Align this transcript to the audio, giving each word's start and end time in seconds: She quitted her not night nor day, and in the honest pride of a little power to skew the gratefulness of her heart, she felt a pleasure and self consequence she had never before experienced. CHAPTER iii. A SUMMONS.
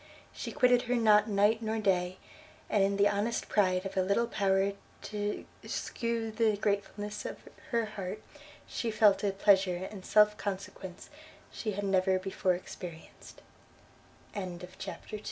She 0.33 0.51
quitted 0.51 0.81
her 0.89 0.95
not 0.95 1.29
night 1.29 1.61
nor 1.61 1.77
day, 1.77 2.17
and 2.71 2.81
in 2.83 2.97
the 2.97 3.07
honest 3.07 3.47
pride 3.49 3.85
of 3.85 3.95
a 3.95 4.01
little 4.01 4.25
power 4.25 4.73
to 5.03 5.45
skew 5.63 6.31
the 6.31 6.57
gratefulness 6.57 7.23
of 7.23 7.37
her 7.69 7.85
heart, 7.85 8.19
she 8.65 8.89
felt 8.89 9.23
a 9.23 9.29
pleasure 9.31 9.87
and 9.91 10.03
self 10.03 10.37
consequence 10.37 11.11
she 11.51 11.73
had 11.73 11.83
never 11.83 12.17
before 12.17 12.55
experienced. 12.55 13.43
CHAPTER 14.33 14.43
iii. 14.43 14.55
A 14.55 14.69
SUMMONS. 14.79 15.19